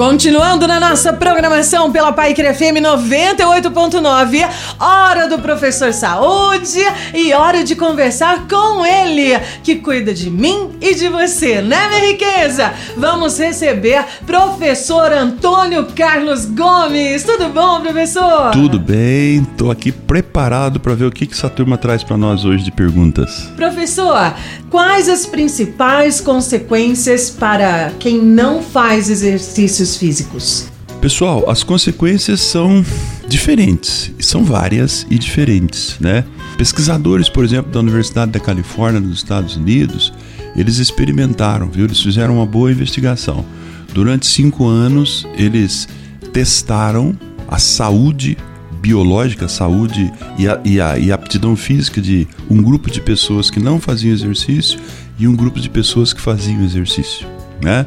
[0.00, 4.48] Continuando na nossa programação pela Pai FM 98.9,
[4.80, 6.80] hora do professor Saúde
[7.12, 12.12] e hora de conversar com ele, que cuida de mim e de você, né, minha
[12.12, 12.72] riqueza?
[12.96, 17.22] Vamos receber professor Antônio Carlos Gomes.
[17.22, 18.52] Tudo bom, professor?
[18.52, 22.46] Tudo bem, tô aqui preparado para ver o que, que essa turma traz para nós
[22.46, 23.50] hoje de perguntas.
[23.54, 24.34] Professor,
[24.70, 30.68] quais as principais consequências para quem não faz exercícios físicos?
[31.00, 32.84] Pessoal, as consequências são
[33.26, 36.24] diferentes, são várias e diferentes, né?
[36.58, 40.12] Pesquisadores, por exemplo, da Universidade da Califórnia, nos Estados Unidos,
[40.54, 41.86] eles experimentaram, viu?
[41.86, 43.46] Eles fizeram uma boa investigação.
[43.94, 45.88] Durante cinco anos, eles
[46.34, 48.36] testaram a saúde
[48.80, 53.00] biológica, a saúde e a, e, a, e a aptidão física de um grupo de
[53.00, 54.78] pessoas que não faziam exercício
[55.18, 57.26] e um grupo de pessoas que faziam exercício,
[57.62, 57.86] né?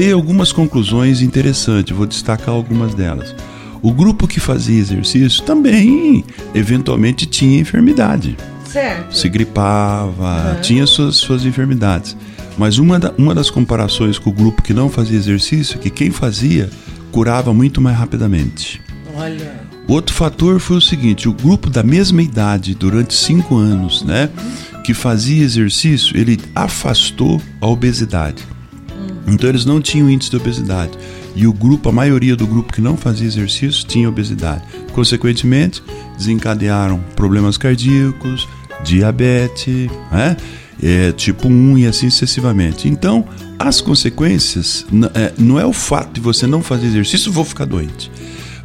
[0.00, 3.34] Tem algumas conclusões interessantes, vou destacar algumas delas.
[3.82, 8.34] O grupo que fazia exercício também, eventualmente, tinha enfermidade.
[8.64, 9.14] Certo.
[9.14, 10.60] Se gripava, uhum.
[10.62, 12.16] tinha suas, suas enfermidades.
[12.56, 15.90] Mas uma, da, uma das comparações com o grupo que não fazia exercício é que
[15.90, 16.70] quem fazia
[17.12, 18.80] curava muito mais rapidamente.
[19.14, 19.52] Olha.
[19.86, 24.30] Outro fator foi o seguinte: o grupo da mesma idade, durante cinco anos, né,
[24.82, 28.42] que fazia exercício, ele afastou a obesidade.
[29.26, 30.92] Então eles não tinham índice de obesidade.
[31.34, 34.62] E o grupo, a maioria do grupo que não fazia exercício tinha obesidade.
[34.92, 35.82] Consequentemente,
[36.16, 38.48] desencadearam problemas cardíacos,
[38.84, 40.36] diabetes, né?
[40.82, 42.88] é, tipo 1 e assim sucessivamente.
[42.88, 43.24] Então,
[43.58, 48.10] as consequências é, não é o fato de você não fazer exercício, vou ficar doente.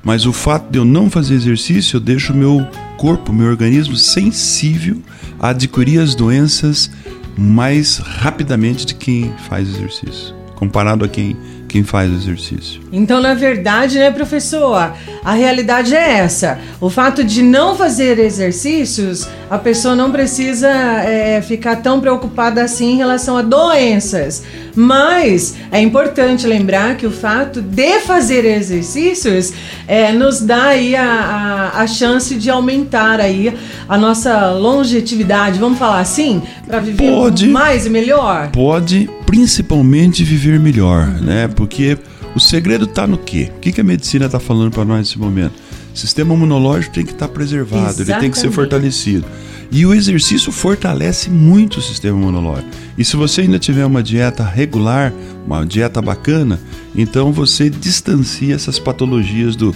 [0.04, 2.66] Mas o fato de eu não fazer exercício, eu deixo o meu
[2.98, 5.02] corpo, meu organismo sensível
[5.40, 6.90] a adquirir as doenças
[7.38, 11.36] mais rapidamente de quem faz exercício comparado a quem,
[11.68, 12.82] quem faz exercício.
[12.92, 14.94] Então, na verdade, né, professor,
[15.24, 16.58] a realidade é essa.
[16.80, 22.94] O fato de não fazer exercícios, a pessoa não precisa é, ficar tão preocupada assim
[22.94, 24.44] em relação a doenças.
[24.76, 29.54] Mas é importante lembrar que o fato de fazer exercícios
[29.88, 33.54] é, nos dá aí a, a, a chance de aumentar aí
[33.88, 38.50] a nossa longevidade, vamos falar assim, para viver pode, mais e melhor.
[38.52, 41.48] Pode, principalmente viver melhor, né?
[41.48, 41.98] Porque
[42.36, 43.52] o segredo está no quê?
[43.56, 45.54] O que, que a medicina está falando para nós nesse momento?
[45.94, 48.12] O sistema imunológico tem que estar tá preservado, Exatamente.
[48.12, 49.26] ele tem que ser fortalecido.
[49.72, 52.70] E o exercício fortalece muito o sistema imunológico.
[52.98, 55.14] E se você ainda tiver uma dieta regular,
[55.46, 56.60] uma dieta bacana,
[56.96, 59.74] então você distancia essas patologias do,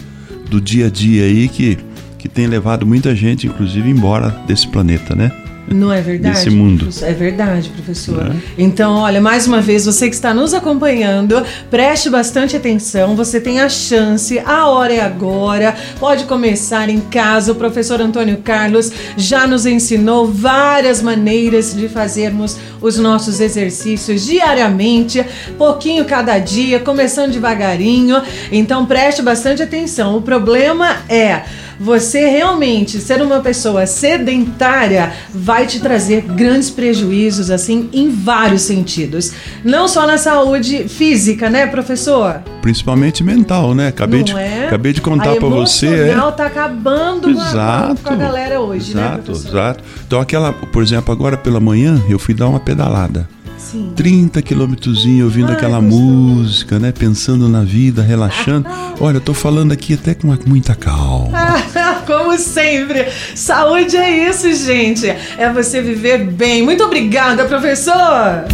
[0.49, 1.77] do dia a dia aí que,
[2.17, 5.31] que tem levado muita gente, inclusive, embora desse planeta, né?
[5.71, 6.35] Não é verdade?
[6.35, 6.89] Desse mundo.
[7.01, 8.27] É verdade, professor.
[8.27, 8.35] É.
[8.57, 13.15] Então, olha, mais uma vez, você que está nos acompanhando, preste bastante atenção.
[13.15, 15.75] Você tem a chance, a hora é agora.
[15.99, 17.51] Pode começar em casa.
[17.51, 25.23] O professor Antônio Carlos já nos ensinou várias maneiras de fazermos os nossos exercícios diariamente,
[25.57, 28.21] pouquinho cada dia, começando devagarinho.
[28.51, 30.17] Então, preste bastante atenção.
[30.17, 31.43] O problema é
[31.79, 39.31] você realmente ser uma pessoa sedentária vai te trazer grandes prejuízos, assim, em vários sentidos.
[39.63, 42.41] Não só na saúde física, né, professor?
[42.61, 43.87] Principalmente mental, né?
[43.87, 44.67] Acabei, de, é?
[44.67, 46.09] acabei de contar para você.
[46.09, 46.31] É.
[46.35, 49.37] tá acabando exato, com a galera hoje, exato, né?
[49.37, 49.83] Exato, exato.
[50.05, 53.27] Então, aquela, por exemplo, agora pela manhã eu fui dar uma pedalada.
[53.59, 53.91] Sim.
[53.95, 56.91] 30 quilômetrozinho ouvindo Ai, aquela música, né?
[56.91, 58.67] Pensando na vida, relaxando.
[58.99, 61.37] Olha, eu tô falando aqui até com muita calma.
[62.07, 63.07] Como sempre.
[63.35, 65.07] Saúde é isso, gente.
[65.07, 66.63] É você viver bem.
[66.63, 68.45] Muito obrigada, professor.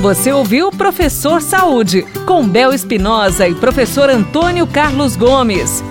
[0.00, 5.82] Você ouviu Professor Saúde, com Bel Espinosa e professor Antônio Carlos Gomes.